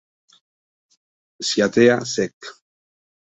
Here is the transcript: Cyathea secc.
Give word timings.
Cyathea 1.49 1.99
secc. 2.13 2.39